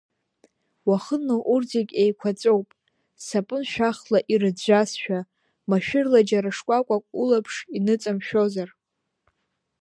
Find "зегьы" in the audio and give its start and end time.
1.75-1.95